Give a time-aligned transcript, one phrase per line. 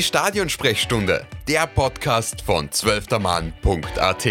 [0.00, 4.28] Die Stadionsprechstunde, der Podcast von zwölftermann.at.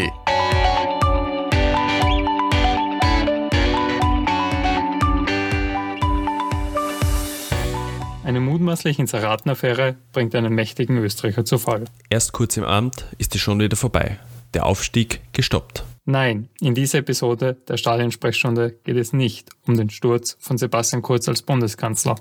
[8.24, 11.86] Eine mutmaßliche Inseratenaffäre bringt einen mächtigen Österreicher zu Fall.
[12.10, 14.18] Erst kurz im Amt ist es schon wieder vorbei.
[14.56, 15.84] Der Aufstieg gestoppt.
[16.06, 21.28] Nein, in dieser Episode der Stadionsprechstunde geht es nicht um den Sturz von Sebastian Kurz
[21.28, 22.16] als Bundeskanzler.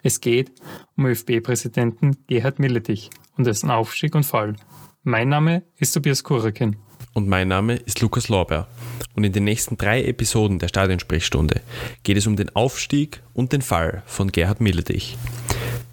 [0.00, 0.52] Es geht
[0.96, 4.54] um ÖFB-Präsidenten Gerhard Milletich und dessen Aufstieg und Fall.
[5.02, 6.76] Mein Name ist Tobias Kurekin.
[7.14, 8.68] Und mein Name ist Lukas Lorber.
[9.16, 11.62] Und in den nächsten drei Episoden der Stadionsprechstunde
[12.04, 15.16] geht es um den Aufstieg und den Fall von Gerhard Milletich.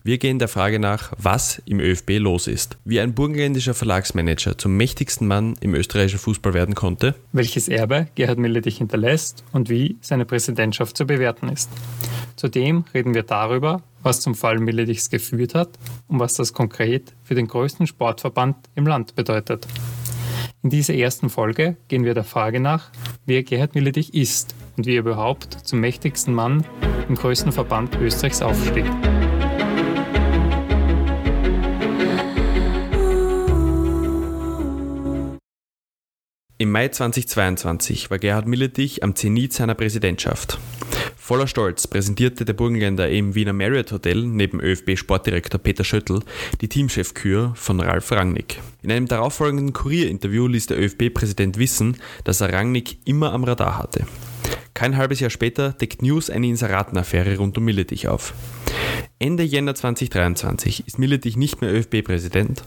[0.08, 4.78] Wir gehen der Frage nach, was im ÖFB los ist, wie ein burgenländischer Verlagsmanager zum
[4.78, 10.26] mächtigsten Mann im österreichischen Fußball werden konnte, welches Erbe Gerhard Milletich hinterlässt und wie seine
[10.26, 11.72] Präsidentschaft zu bewerten ist.
[12.36, 15.70] Zudem reden wir darüber, was zum Fall Milletichs geführt hat
[16.08, 19.66] und was das konkret für den größten Sportverband im Land bedeutet.
[20.62, 22.92] In dieser ersten Folge gehen wir der Frage nach,
[23.26, 26.64] wer Gerhard Milletich ist und wie er überhaupt zum mächtigsten Mann
[27.10, 28.86] im größten Verband Österreichs aufstieg.
[36.66, 40.58] Im Mai 2022 war Gerhard Milletich am Zenit seiner Präsidentschaft.
[41.16, 46.22] Voller Stolz präsentierte der Burgenländer im Wiener Marriott Hotel neben ÖFB-Sportdirektor Peter Schöttl
[46.62, 48.64] die Teamchefkür von Ralf Rangnick.
[48.82, 54.08] In einem darauffolgenden Kurierinterview ließ der ÖFB-Präsident wissen, dass er Rangnick immer am Radar hatte.
[54.74, 58.34] Kein halbes Jahr später deckt News eine Inseratenaffäre rund um Milletich auf.
[59.20, 62.64] Ende Jänner 2023 ist Milletich nicht mehr ÖFB-Präsident.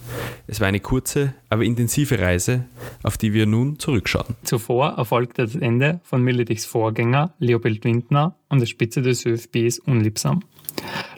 [0.46, 2.66] Es war eine kurze, aber intensive Reise,
[3.02, 4.36] auf die wir nun zurückschauen.
[4.44, 10.42] Zuvor erfolgte das Ende von Milletichs Vorgänger Leopold Windner an der Spitze des ÖFBs unliebsam.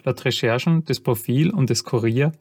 [0.03, 2.31] Laut Recherchen des Profil und des Kurier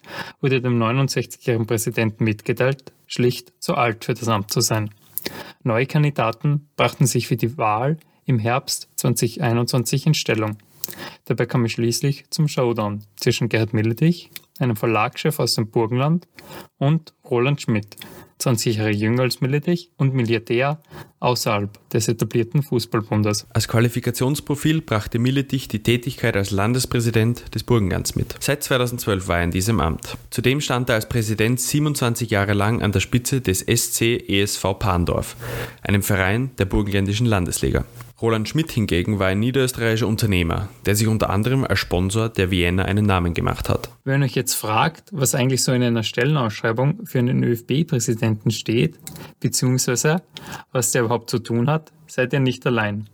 [0.40, 4.90] wurde dem 69-jährigen Präsidenten mitgeteilt, schlicht zu alt für das Amt zu sein.
[5.62, 10.56] Neue Kandidaten brachten sich für die Wahl im Herbst 2021 in Stellung.
[11.26, 13.04] Dabei kam es schließlich zum Showdown.
[13.16, 16.28] Zwischen Gerhard Milletich, einem Verlagschef aus dem Burgenland,
[16.78, 17.96] und Roland Schmidt,
[18.38, 20.80] 20 Jahre jünger als Milletich und Milliardär
[21.20, 23.46] außerhalb des etablierten Fußballbundes.
[23.50, 28.34] Als Qualifikationsprofil brachte Milletich die Tätigkeit als Landespräsident des Burgenlands mit.
[28.40, 30.16] Seit 2012 war er in diesem Amt.
[30.30, 35.36] Zudem stand er als Präsident 27 Jahre lang an der Spitze des SC ESV Pandorf,
[35.82, 37.84] einem Verein der burgenländischen Landesliga.
[38.20, 42.84] Roland Schmidt hingegen war ein niederösterreichischer Unternehmer, der sich unter anderem als Sponsor der Vienna
[42.84, 43.88] einen Namen gemacht hat.
[44.04, 48.98] Wenn euch jetzt fragt, was eigentlich so in einer Stellenausschreibung für einen ÖFB-Präsidenten steht,
[49.40, 50.22] beziehungsweise
[50.72, 53.08] was der überhaupt zu tun hat, seid ihr nicht allein.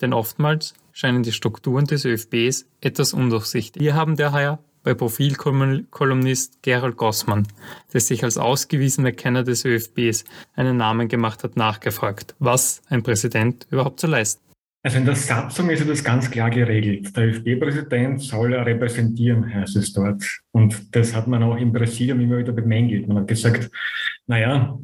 [0.00, 3.80] Denn oftmals scheinen die Strukturen des ÖFBs etwas undurchsichtig.
[3.80, 7.46] Wir haben daher bei Profilkolumnist Gerald Gossmann,
[7.92, 13.66] der sich als ausgewiesener Kenner des ÖFBs einen Namen gemacht hat, nachgefragt, was ein Präsident
[13.70, 14.49] überhaupt zu leisten.
[14.82, 17.14] Also in der Satzung ist das ganz klar geregelt.
[17.14, 20.22] Der ÖFB-Präsident soll repräsentieren, heißt es dort.
[20.52, 23.06] Und das hat man auch im Präsidium immer wieder bemängelt.
[23.06, 23.70] Man hat gesagt,
[24.26, 24.78] naja,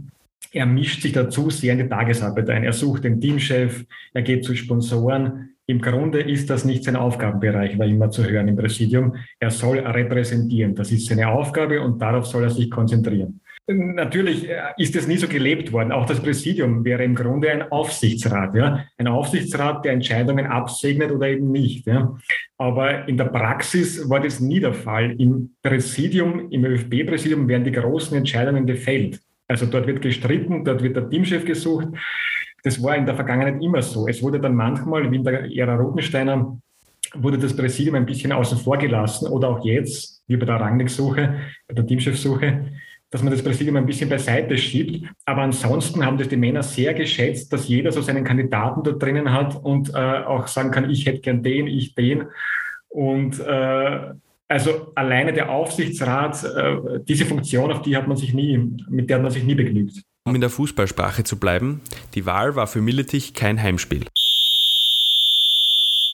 [0.53, 2.65] er mischt sich dazu sehr in die Tagesarbeit ein.
[2.65, 5.51] Er sucht den Teamchef, er geht zu Sponsoren.
[5.67, 9.17] Im Grunde ist das nicht sein Aufgabenbereich, war immer zu hören im Präsidium.
[9.41, 10.75] Er soll repräsentieren.
[10.75, 13.41] Das ist seine Aufgabe und darauf soll er sich konzentrieren.
[13.69, 15.91] Natürlich äh, ist es nie so gelebt worden.
[15.91, 18.55] Auch das Präsidium wäre im Grunde ein Aufsichtsrat.
[18.55, 18.85] Ja?
[18.97, 21.85] Ein Aufsichtsrat, der Entscheidungen absegnet oder eben nicht.
[21.87, 22.17] Ja?
[22.59, 25.21] Aber in der Praxis war das nie der Fall.
[25.21, 29.21] Im Präsidium, im ÖFB-Präsidium werden die großen Entscheidungen gefällt.
[29.49, 31.89] Also dort wird gestritten, dort wird der Teamchef gesucht.
[32.63, 34.07] Das war in der Vergangenheit immer so.
[34.07, 36.57] Es wurde dann manchmal, wie in der Ära Rotensteiner,
[37.15, 41.35] wurde das Präsidium ein bisschen außen vor gelassen oder auch jetzt, wie bei der Rangnick-Suche,
[41.69, 42.73] bei der Teamchef-Suche,
[43.11, 45.07] dass man das Präsidium ein bisschen beiseite schiebt.
[45.25, 49.33] Aber ansonsten haben das die Männer sehr geschätzt, dass jeder so seinen Kandidaten dort drinnen
[49.33, 52.25] hat und äh, auch sagen kann, ich hätte gern den, ich den.
[52.89, 54.15] Und äh,
[54.49, 58.59] also alleine der Aufsichtsrat, äh, diese Funktion, auf die hat man sich nie,
[58.89, 60.03] mit der hat man sich nie begnügt.
[60.25, 61.81] Um in der Fußballsprache zu bleiben,
[62.15, 64.07] die Wahl war für Milletich kein Heimspiel.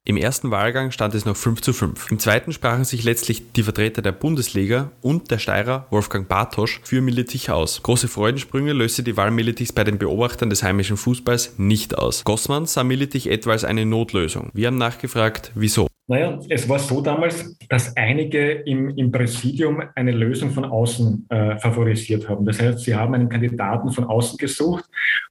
[0.05, 2.11] Im ersten Wahlgang stand es noch 5 zu 5.
[2.11, 7.01] Im zweiten sprachen sich letztlich die Vertreter der Bundesliga und der Steirer Wolfgang Bartosch für
[7.01, 7.85] Milletich aus.
[7.85, 12.25] Große Freudensprünge löste die Wahl Milletichs bei den Beobachtern des heimischen Fußballs nicht aus.
[12.25, 14.51] Gossmann sah Milletich etwa als eine Notlösung.
[14.55, 15.87] Wir haben nachgefragt, wieso.
[16.09, 21.59] Naja, es war so damals, dass einige im, im Präsidium eine Lösung von außen äh,
[21.61, 22.45] favorisiert haben.
[22.45, 24.85] Das heißt, sie haben einen Kandidaten von außen gesucht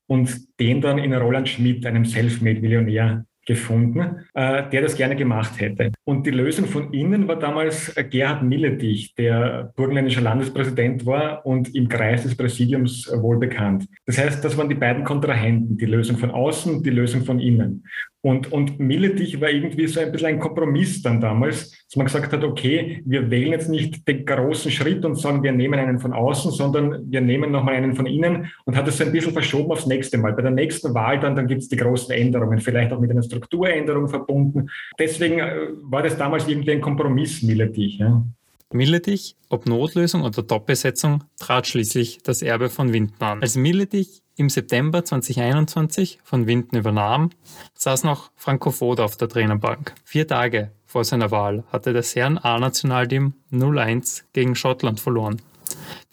[0.07, 0.31] und
[0.61, 5.91] den dann in Roland Schmidt, einem Selfmade-Millionär, gefunden, äh, der das gerne gemacht hätte.
[6.03, 11.89] Und die Lösung von innen war damals Gerhard Milletich, der burgenländischer Landespräsident war und im
[11.89, 13.85] Kreis des Präsidiums wohl bekannt.
[14.05, 17.83] Das heißt, das waren die beiden Kontrahenten, die Lösung von außen, die Lösung von innen.
[18.23, 22.31] Und, und Milletich war irgendwie so ein bisschen ein Kompromiss dann damals, dass man gesagt
[22.31, 26.13] hat, okay, wir wählen jetzt nicht den großen Schritt und sagen, wir nehmen einen von
[26.13, 29.71] außen, sondern wir nehmen nochmal einen von innen und hat es so ein bisschen verschoben
[29.71, 30.33] aufs nächste Mal.
[30.33, 33.23] Bei der nächsten Wahl dann, dann gibt es die großen Änderungen, vielleicht auch mit einer
[33.23, 34.69] Strukturänderung verbunden.
[34.99, 37.97] Deswegen äh, war das damals irgendwie ein Kompromiss, Milletich.
[37.97, 38.23] Ja.
[38.71, 43.41] Milletich, ob Notlösung oder Doppelsetzung, trat schließlich das Erbe von Winden an.
[43.41, 47.29] Als Milletich im September 2021 von Winden übernahm,
[47.75, 49.93] saß noch Franco Foda auf der Trainerbank.
[50.03, 55.41] Vier Tage vor seiner Wahl hatte das Herren A-Nationalteam 0-1 gegen Schottland verloren.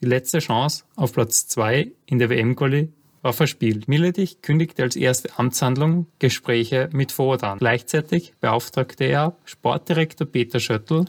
[0.00, 2.92] Die letzte Chance auf Platz 2 in der WM-Quali
[3.22, 3.88] war verspielt.
[3.88, 7.58] Miletich kündigte als erste Amtshandlung Gespräche mit Ford an.
[7.58, 11.06] Gleichzeitig beauftragte er Sportdirektor Peter Schöttl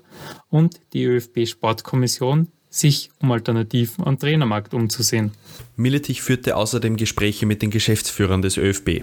[0.49, 5.31] und die ÖFB-Sportkommission, sich um Alternativen am Trainermarkt umzusehen.
[5.75, 9.01] Miletich führte außerdem Gespräche mit den Geschäftsführern des ÖFB.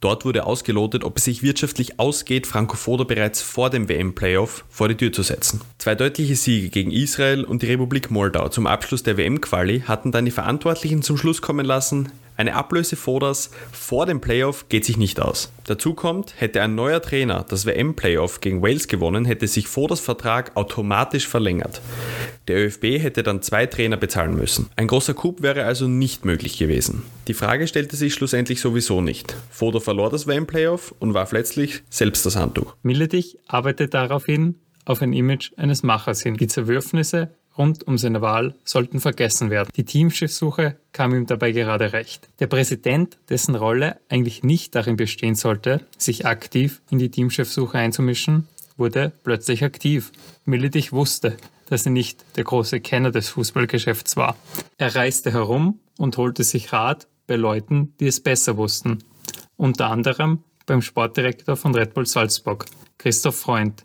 [0.00, 4.88] Dort wurde ausgelotet, ob es sich wirtschaftlich ausgeht, Franco Foda bereits vor dem WM-Playoff vor
[4.88, 5.62] die Tür zu setzen.
[5.78, 10.26] Zwei deutliche Siege gegen Israel und die Republik Moldau zum Abschluss der WM-Quali hatten dann
[10.26, 15.20] die Verantwortlichen zum Schluss kommen lassen, eine Ablöse Foders vor dem Playoff geht sich nicht
[15.20, 15.52] aus.
[15.64, 20.56] Dazu kommt, hätte ein neuer Trainer das WM-Playoff gegen Wales gewonnen, hätte sich Foders Vertrag
[20.56, 21.80] automatisch verlängert.
[22.48, 24.70] Der ÖFB hätte dann zwei Trainer bezahlen müssen.
[24.76, 27.02] Ein großer Coup wäre also nicht möglich gewesen.
[27.26, 29.34] Die Frage stellte sich schlussendlich sowieso nicht.
[29.50, 32.76] Foder verlor das WM-Playoff und warf letztlich selbst das Handtuch.
[32.82, 36.36] Milletich arbeitet daraufhin auf ein Image eines Machers hin.
[36.36, 39.70] Die Zerwürfnisse rund um seine Wahl sollten vergessen werden.
[39.76, 42.28] Die Teamchefsuche kam ihm dabei gerade recht.
[42.40, 48.48] Der Präsident, dessen Rolle eigentlich nicht darin bestehen sollte, sich aktiv in die Teamchefsuche einzumischen,
[48.76, 50.12] wurde plötzlich aktiv.
[50.44, 51.36] Militich wusste,
[51.68, 54.36] dass er nicht der große Kenner des Fußballgeschäfts war.
[54.78, 59.02] Er reiste herum und holte sich Rat bei Leuten, die es besser wussten.
[59.56, 62.66] Unter anderem beim Sportdirektor von Red Bull Salzburg,
[62.98, 63.82] Christoph Freund,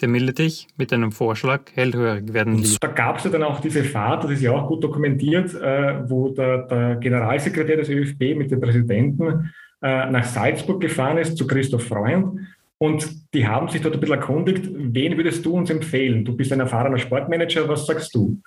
[0.00, 2.78] der Milletich mit einem Vorschlag hellhörig werden ließ.
[2.80, 6.08] Da gab es ja dann auch diese Fahrt, das ist ja auch gut dokumentiert, äh,
[6.08, 9.52] wo der, der, Generalsekretär des ÖFB mit dem Präsidenten
[9.82, 12.40] äh, nach Salzburg gefahren ist zu Christoph Freund.
[12.78, 16.24] Und die haben sich dort ein bisschen erkundigt, wen würdest du uns empfehlen?
[16.24, 18.40] Du bist ein erfahrener Sportmanager, was sagst du?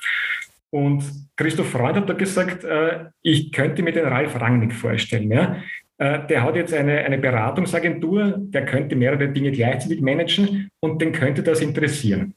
[0.69, 1.03] Und
[1.37, 5.31] Christoph Freund hat da gesagt, äh, ich könnte mir den Ralf Rangnick vorstellen.
[5.31, 5.57] Ja?
[5.99, 11.11] Äh, der hat jetzt eine, eine Beratungsagentur, der könnte mehrere Dinge gleichzeitig managen und den
[11.11, 12.35] könnte das interessieren.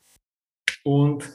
[0.82, 1.30] Und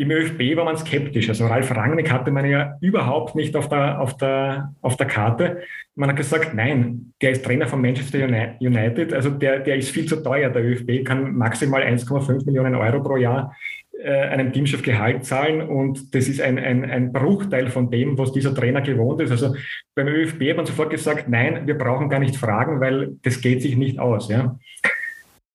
[0.00, 1.28] im ÖFB war man skeptisch.
[1.28, 5.62] Also Ralf Rangnick hatte man ja überhaupt nicht auf der, auf der, auf der Karte.
[5.96, 8.24] Man hat gesagt, nein, der ist Trainer von Manchester
[8.60, 10.50] United, also der, der ist viel zu teuer.
[10.50, 13.56] Der ÖFB kann maximal 1,5 Millionen Euro pro Jahr
[14.04, 18.54] einem Teamchef Gehalt zahlen und das ist ein, ein, ein Bruchteil von dem, was dieser
[18.54, 19.30] Trainer gewohnt ist.
[19.30, 19.56] Also
[19.94, 23.60] beim ÖFB hat man sofort gesagt, nein, wir brauchen gar nicht fragen, weil das geht
[23.60, 24.28] sich nicht aus.
[24.28, 24.56] Ja.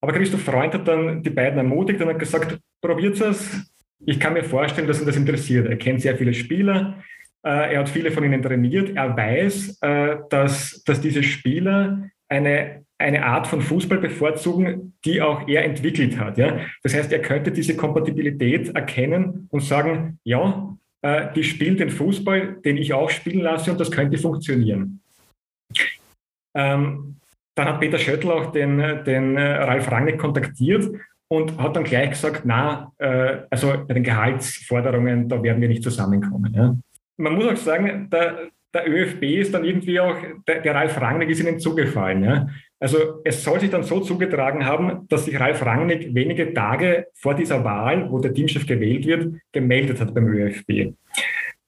[0.01, 3.65] Aber Christoph Freund hat dann die beiden ermutigt und hat gesagt, probiert es.
[4.05, 5.67] Ich kann mir vorstellen, dass ihn das interessiert.
[5.67, 7.01] Er kennt sehr viele Spieler,
[7.45, 8.95] äh, er hat viele von ihnen trainiert.
[8.95, 15.47] Er weiß, äh, dass, dass diese Spieler eine eine Art von Fußball bevorzugen, die auch
[15.47, 16.37] er entwickelt hat.
[16.37, 16.59] Ja?
[16.81, 22.57] Das heißt, er könnte diese Kompatibilität erkennen und sagen, ja, äh, die spielen den Fußball,
[22.63, 25.01] den ich auch spielen lasse und das könnte funktionieren.
[26.55, 27.17] Ähm,
[27.55, 30.89] dann hat Peter Schöttl auch den, den äh, Ralf Rangnick kontaktiert
[31.27, 35.83] und hat dann gleich gesagt, na, äh, also bei den Gehaltsforderungen, da werden wir nicht
[35.83, 36.53] zusammenkommen.
[36.53, 36.75] Ja?
[37.17, 40.15] Man muss auch sagen, der, der ÖFB ist dann irgendwie auch,
[40.47, 42.23] der, der Ralf Rangnick ist ihnen zugefallen.
[42.23, 42.47] Ja?
[42.83, 47.33] Also es soll sich dann so zugetragen haben, dass sich Ralf Rangnick wenige Tage vor
[47.33, 50.93] dieser Wahl, wo der Teamchef gewählt wird, gemeldet hat beim ÖFB.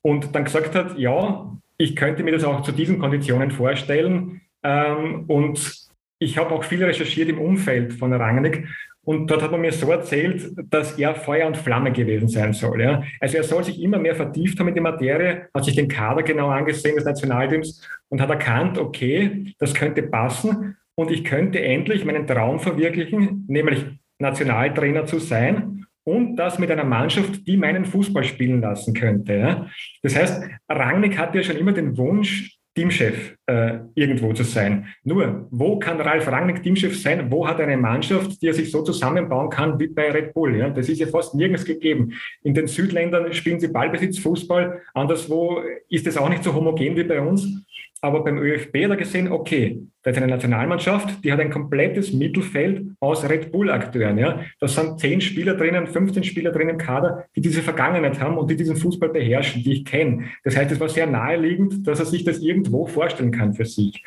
[0.01, 4.41] Und dann gesagt hat, ja, ich könnte mir das auch zu diesen Konditionen vorstellen.
[4.61, 5.87] Ähm, und
[6.19, 8.67] ich habe auch viel recherchiert im Umfeld von Rangnick.
[9.05, 12.81] Und dort hat man mir so erzählt, dass er Feuer und Flamme gewesen sein soll.
[12.81, 13.03] Ja.
[13.21, 16.23] Also er soll sich immer mehr vertieft haben in die Materie, hat sich den Kader
[16.23, 22.05] genau angesehen des Nationalteams und hat erkannt, okay, das könnte passen und ich könnte endlich
[22.05, 23.85] meinen Traum verwirklichen, nämlich
[24.19, 29.67] Nationaltrainer zu sein und das mit einer Mannschaft, die meinen Fußball spielen lassen könnte.
[30.03, 34.87] Das heißt, Rangnick hatte ja schon immer den Wunsch, Teamchef äh, irgendwo zu sein.
[35.03, 37.31] Nur, wo kann Ralf Rangnick Teamchef sein?
[37.31, 40.57] Wo hat er eine Mannschaft, die er sich so zusammenbauen kann wie bei Red Bull?
[40.57, 40.69] Ja?
[40.69, 42.13] Das ist ja fast nirgends gegeben.
[42.43, 47.21] In den Südländern spielen sie Ballbesitzfußball, anderswo ist es auch nicht so homogen wie bei
[47.21, 47.65] uns.
[48.01, 52.13] Aber beim ÖFB hat er gesehen, okay, da ist eine Nationalmannschaft, die hat ein komplettes
[52.13, 54.17] Mittelfeld aus Red Bull-Akteuren.
[54.19, 54.41] Ja.
[54.59, 58.49] Da sind zehn Spieler drinnen, 15 Spieler drinnen im Kader, die diese Vergangenheit haben und
[58.51, 60.25] die diesen Fußball beherrschen, die ich kenne.
[60.43, 64.03] Das heißt, es war sehr naheliegend, dass er sich das irgendwo vorstellen kann für sich.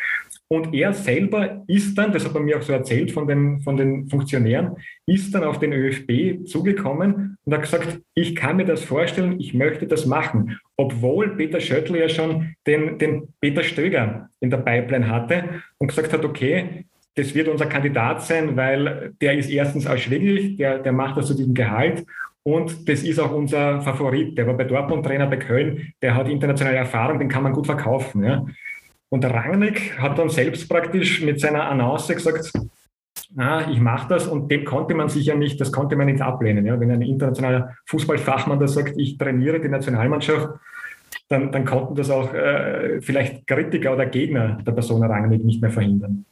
[0.46, 3.76] Und er selber ist dann, das hat er mir auch so erzählt von den, von
[3.76, 8.84] den Funktionären, ist dann auf den ÖFB zugekommen und hat gesagt, ich kann mir das
[8.84, 10.58] vorstellen, ich möchte das machen.
[10.76, 16.12] Obwohl Peter Schöttl ja schon den, den Peter Stöger in der Pipeline hatte und gesagt
[16.12, 21.16] hat, okay, das wird unser Kandidat sein, weil der ist erstens ausschwinglich, der, der macht
[21.16, 22.04] das zu diesem Gehalt
[22.42, 24.36] und das ist auch unser Favorit.
[24.36, 27.64] Der war bei Dortmund Trainer bei Köln, der hat internationale Erfahrung, den kann man gut
[27.64, 28.24] verkaufen.
[28.24, 28.44] Ja.
[29.08, 32.52] Und Rangnick hat dann selbst praktisch mit seiner Annonce gesagt,
[33.36, 36.22] ah, ich mache das und dem konnte man sich ja nicht, das konnte man nicht
[36.22, 36.64] ablehnen.
[36.64, 36.78] Ja?
[36.80, 40.48] Wenn ein internationaler Fußballfachmann da sagt, ich trainiere die Nationalmannschaft,
[41.28, 45.70] dann, dann konnten das auch äh, vielleicht Kritiker oder Gegner der Person Rangnick nicht mehr
[45.70, 46.24] verhindern.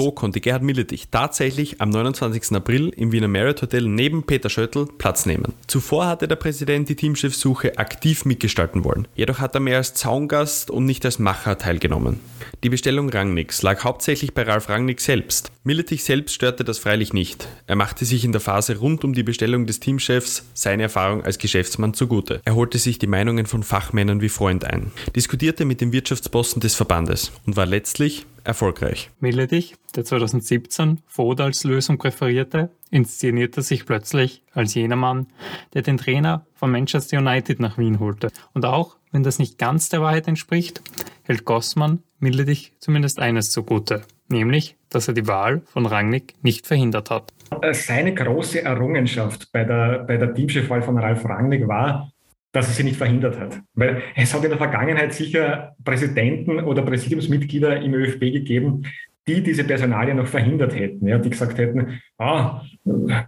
[0.00, 2.52] So konnte Gerhard Milletich tatsächlich am 29.
[2.56, 5.52] April im Wiener Marriott Hotel neben Peter Schöttl Platz nehmen.
[5.66, 9.06] Zuvor hatte der Präsident die Teamchefsuche aktiv mitgestalten wollen.
[9.14, 12.18] Jedoch hat er mehr als Zaungast und nicht als Macher teilgenommen.
[12.64, 15.52] Die Bestellung Rangnicks lag hauptsächlich bei Ralf Rangnick selbst.
[15.64, 17.46] Milletich selbst störte das freilich nicht.
[17.66, 21.36] Er machte sich in der Phase rund um die Bestellung des Teamchefs seine Erfahrung als
[21.36, 22.40] Geschäftsmann zugute.
[22.46, 26.74] Er holte sich die Meinungen von Fachmännern wie Freund ein, diskutierte mit dem Wirtschaftsbossen des
[26.74, 29.10] Verbandes und war letztlich erfolgreich.
[29.20, 35.26] Milletich, der 2017 Foda als Lösung präferierte, inszenierte sich plötzlich als jener Mann,
[35.74, 38.28] der den Trainer von Manchester United nach Wien holte.
[38.52, 40.82] Und auch wenn das nicht ganz der Wahrheit entspricht,
[41.22, 47.10] hält Gossmann Milletich zumindest eines zugute, nämlich, dass er die Wahl von Rangnick nicht verhindert
[47.10, 47.32] hat.
[47.72, 52.12] Seine große Errungenschaft bei der, bei der Teamchefwahl von Ralf Rangnick war,
[52.52, 53.60] dass er sie nicht verhindert hat.
[53.74, 58.82] Weil es hat in der Vergangenheit sicher Präsidenten oder Präsidiumsmitglieder im ÖFB gegeben,
[59.26, 62.62] die diese Personalien noch verhindert hätten, ja, die gesagt hätten, ah,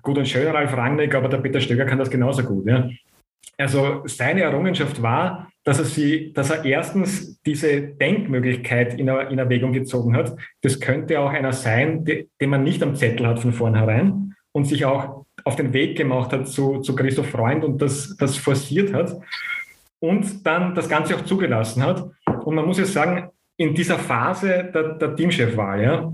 [0.02, 2.67] gut und schön Ralf Rangnick, aber der Peter Stöger kann das genauso gut.
[2.67, 2.88] Ja.
[3.59, 9.73] Also seine Errungenschaft war, dass er, sie, dass er erstens diese Denkmöglichkeit in, in Erwägung
[9.73, 10.37] gezogen hat.
[10.62, 14.85] Das könnte auch einer sein, den man nicht am Zettel hat von vornherein und sich
[14.85, 19.17] auch auf den Weg gemacht hat zu, zu Christoph Freund und das, das forciert hat
[20.01, 22.11] und dann das Ganze auch zugelassen hat.
[22.45, 26.13] Und man muss ja sagen, in dieser Phase der, der Teamchefwahl, ja,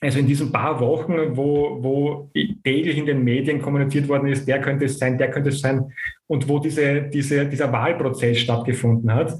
[0.00, 2.30] also in diesen paar Wochen, wo, wo
[2.64, 5.90] täglich in den Medien kommuniziert worden ist, der könnte es sein, der könnte es sein,
[6.26, 9.34] und wo diese, diese, dieser Wahlprozess stattgefunden hat,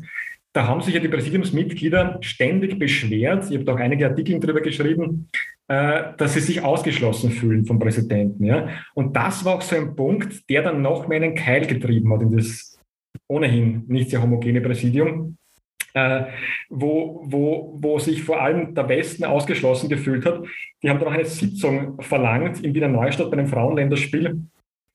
[0.52, 3.50] da haben sich ja die Präsidiumsmitglieder ständig beschwert.
[3.50, 5.28] Ich habe auch einige Artikel darüber geschrieben,
[5.68, 8.44] dass sie sich ausgeschlossen fühlen vom Präsidenten.
[8.44, 8.68] Ja?
[8.94, 12.22] Und das war auch so ein Punkt, der dann noch mehr einen Keil getrieben hat
[12.22, 12.78] in das
[13.28, 15.36] ohnehin nicht sehr homogene Präsidium
[15.96, 16.26] äh,
[16.68, 20.42] wo, wo, wo sich vor allem der Westen ausgeschlossen gefühlt hat.
[20.82, 24.42] Die haben dann auch eine Sitzung verlangt in Wiener Neustadt bei einem Frauenländerspiel,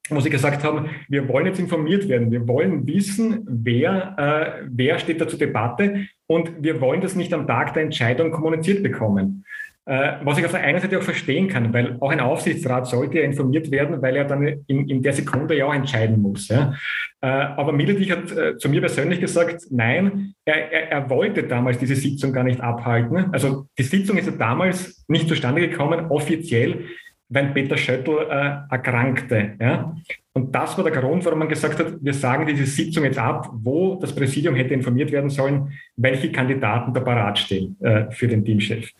[0.09, 4.99] wo sie gesagt haben, wir wollen jetzt informiert werden, wir wollen wissen, wer, äh, wer
[4.99, 9.43] steht da zur Debatte und wir wollen das nicht am Tag der Entscheidung kommuniziert bekommen.
[9.85, 13.17] Äh, was ich auf der einen Seite auch verstehen kann, weil auch ein Aufsichtsrat sollte
[13.17, 16.49] ja informiert werden, weil er dann in, in der Sekunde ja auch entscheiden muss.
[16.49, 16.75] Ja.
[17.19, 21.79] Äh, aber Miletich hat äh, zu mir persönlich gesagt, nein, er, er, er, wollte damals
[21.79, 23.33] diese Sitzung gar nicht abhalten.
[23.33, 26.85] Also die Sitzung ist ja damals nicht zustande gekommen, offiziell,
[27.29, 29.53] wenn Peter Schöttl äh, erkrankte.
[29.59, 29.95] Ja.
[30.33, 33.49] Und das war der Grund, warum man gesagt hat, wir sagen diese Sitzung jetzt ab,
[33.51, 38.45] wo das Präsidium hätte informiert werden sollen, welche Kandidaten da parat stehen äh, für den
[38.45, 38.91] Teamchef.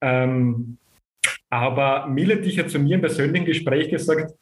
[0.00, 0.78] Ähm,
[1.50, 4.34] aber Miletich hat zu mir im persönlichen Gespräch gesagt,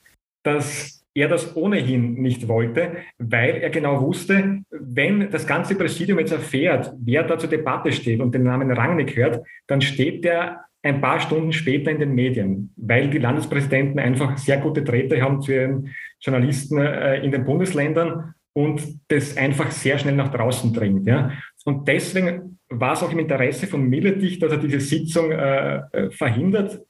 [0.45, 6.33] dass er das ohnehin nicht wollte, weil er genau wusste, wenn das ganze Präsidium jetzt
[6.33, 11.01] erfährt, wer da zur Debatte steht und den Namen Rangnick hört, dann steht der ein
[11.01, 15.53] paar Stunden später in den Medien, weil die Landespräsidenten einfach sehr gute Drähte haben zu
[15.53, 21.07] ihren Journalisten äh, in den Bundesländern und das einfach sehr schnell nach draußen dringt.
[21.07, 21.33] Ja.
[21.65, 26.11] Und deswegen war es auch im Interesse von Milletich, dass er diese Sitzung äh, äh,
[26.11, 26.83] verhindert.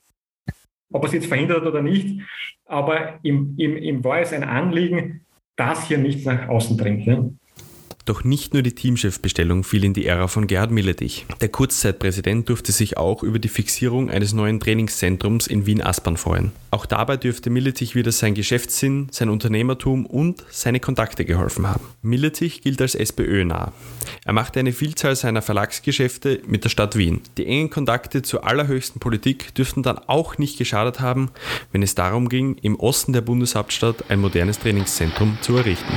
[0.90, 2.20] Ob er es jetzt verhindert oder nicht,
[2.64, 7.06] aber ihm, ihm, ihm war es ein Anliegen, dass hier nichts nach außen dringt.
[7.06, 7.37] Ne?
[8.08, 11.26] Doch nicht nur die Teamchefbestellung fiel in die Ära von Gerhard Milletich.
[11.42, 16.52] Der Kurzzeitpräsident durfte sich auch über die Fixierung eines neuen Trainingszentrums in Wien-Aspern freuen.
[16.70, 21.84] Auch dabei dürfte Milletich wieder sein Geschäftssinn, sein Unternehmertum und seine Kontakte geholfen haben.
[22.00, 23.74] Milletich gilt als SPÖ-nah.
[24.24, 27.20] Er machte eine Vielzahl seiner Verlagsgeschäfte mit der Stadt Wien.
[27.36, 31.28] Die engen Kontakte zur allerhöchsten Politik dürften dann auch nicht geschadet haben,
[31.72, 35.92] wenn es darum ging, im Osten der Bundeshauptstadt ein modernes Trainingszentrum zu errichten.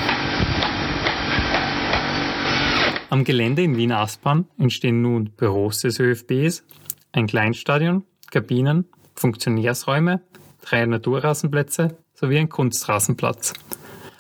[3.12, 6.63] Am Gelände in Wien-Aspern entstehen nun Büros des ÖFBs,
[7.12, 10.22] ein Kleinstadion, Kabinen, Funktionärsräume,
[10.62, 13.51] drei Naturrasenplätze sowie ein Kunstrasenplatz.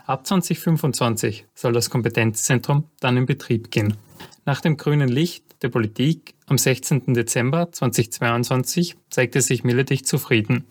[0.05, 3.95] Ab 2025 soll das Kompetenzzentrum dann in Betrieb gehen.
[4.43, 7.13] Nach dem grünen Licht der Politik am 16.
[7.13, 10.65] Dezember 2022 zeigte sich Miletich zufrieden.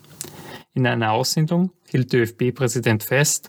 [0.75, 3.47] In einer Aussendung hielt ÖFB-Präsident fest,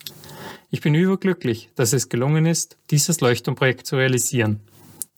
[0.72, 4.60] ich bin überglücklich, dass es gelungen ist, dieses Leuchtturmprojekt zu realisieren.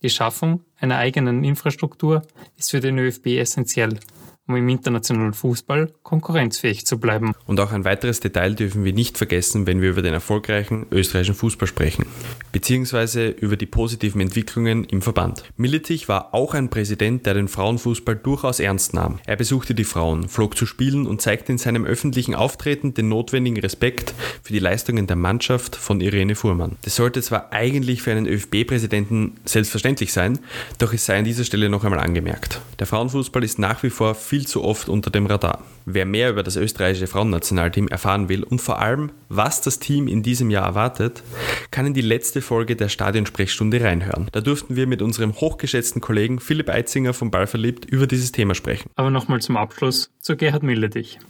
[0.02, 2.22] Die Schaffung einer eigenen Infrastruktur
[2.56, 4.00] ist für den ÖFB essentiell
[4.46, 7.32] um im internationalen Fußball konkurrenzfähig zu bleiben.
[7.46, 11.34] Und auch ein weiteres Detail dürfen wir nicht vergessen, wenn wir über den erfolgreichen österreichischen
[11.34, 12.06] Fußball sprechen,
[12.52, 15.44] beziehungsweise über die positiven Entwicklungen im Verband.
[15.56, 19.18] Militich war auch ein Präsident, der den Frauenfußball durchaus ernst nahm.
[19.26, 23.60] Er besuchte die Frauen, flog zu Spielen und zeigte in seinem öffentlichen Auftreten den notwendigen
[23.60, 26.76] Respekt für die Leistungen der Mannschaft von Irene Fuhrmann.
[26.82, 30.38] Das sollte zwar eigentlich für einen ÖFB-Präsidenten selbstverständlich sein,
[30.78, 32.60] doch es sei an dieser Stelle noch einmal angemerkt.
[32.78, 35.62] Der Frauenfußball ist nach wie vor viel zu oft unter dem Radar.
[35.84, 40.24] Wer mehr über das österreichische Frauennationalteam erfahren will und vor allem, was das Team in
[40.24, 41.22] diesem Jahr erwartet,
[41.70, 44.28] kann in die letzte Folge der Stadionsprechstunde reinhören.
[44.32, 48.56] Da durften wir mit unserem hochgeschätzten Kollegen Philipp Eitzinger vom Ball verliebt über dieses Thema
[48.56, 48.90] sprechen.
[48.96, 51.20] Aber nochmal zum Abschluss zu Gerhard Milledich.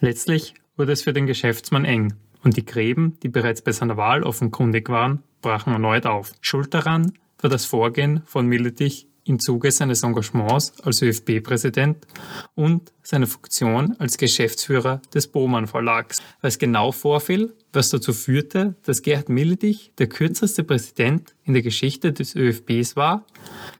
[0.00, 4.24] Letztlich wurde es für den Geschäftsmann eng und die Gräben, die bereits bei seiner Wahl
[4.24, 6.32] offenkundig waren, brachen erneut auf.
[6.40, 12.06] Schuld daran war das Vorgehen von Milledich im Zuge seines Engagements als ÖFB-Präsident
[12.56, 19.02] und seiner Funktion als Geschäftsführer des Bohmann Verlags, was genau vorfiel, was dazu führte, dass
[19.02, 23.24] Gerhard Milledich der kürzeste Präsident in der Geschichte des ÖFBs war.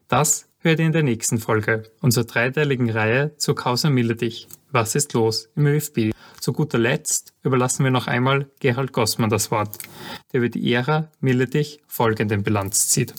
[0.07, 4.47] Das hört ihr in der nächsten Folge unserer dreiteiligen Reihe zur Causa Milledich.
[4.71, 6.13] Was ist los im ÖFB?
[6.39, 9.77] Zu guter Letzt überlassen wir noch einmal Gerald Gossmann das Wort,
[10.31, 13.13] der über die Ära Milledich folgende Bilanz zieht.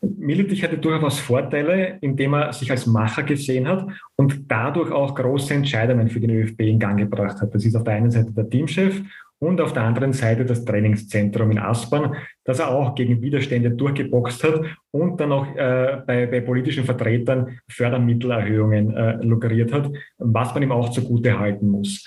[0.00, 3.86] Militich hatte durchaus Vorteile, indem er sich als Macher gesehen hat
[4.16, 7.54] und dadurch auch große Entscheidungen für den ÖFB in Gang gebracht hat.
[7.54, 9.02] Das ist auf der einen Seite der Teamchef
[9.40, 14.42] und auf der anderen Seite das Trainingszentrum in Aspern, das er auch gegen Widerstände durchgeboxt
[14.44, 20.62] hat und dann auch äh, bei, bei, politischen Vertretern Fördermittelerhöhungen äh, lukriert hat, was man
[20.62, 22.04] ihm auch zugute halten muss.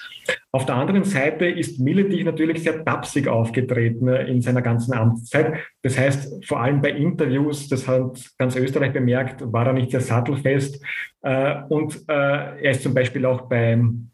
[0.53, 5.53] Auf der anderen Seite ist Milletich natürlich sehr tapsig aufgetreten in seiner ganzen Amtszeit.
[5.81, 10.01] Das heißt, vor allem bei Interviews, das hat ganz Österreich bemerkt, war er nicht sehr
[10.01, 10.83] sattelfest.
[11.21, 12.13] Äh, und äh,
[12.63, 14.11] er ist zum Beispiel auch beim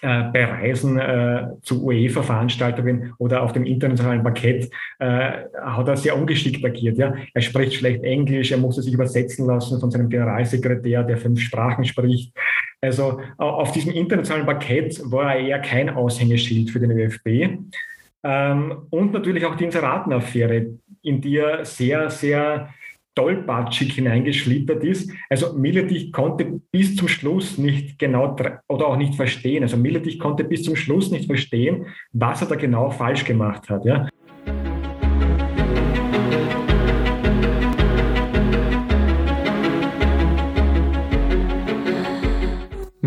[0.00, 4.70] äh, bei Reisen äh, zu UEFA-Veranstaltungen oder auf dem internationalen Parkett
[5.00, 6.98] äh, hat er sehr ungeschickt agiert.
[6.98, 7.14] Ja?
[7.34, 11.84] Er spricht schlecht Englisch, er musste sich übersetzen lassen von seinem Generalsekretär, der fünf Sprachen
[11.84, 12.32] spricht.
[12.80, 17.58] Also auf diesem internationalen Parkett war er eher kein Aushängeschild für den ÖFB.
[18.24, 22.68] Ähm, und natürlich auch die Inseratenaffäre, in die er sehr, sehr
[23.18, 25.10] tollpatschig hineingeschlittert ist.
[25.28, 28.36] Also Miletich konnte bis zum Schluss nicht genau
[28.68, 29.64] oder auch nicht verstehen.
[29.64, 33.84] Also Miletich konnte bis zum Schluss nicht verstehen, was er da genau falsch gemacht hat.
[33.84, 34.08] Ja.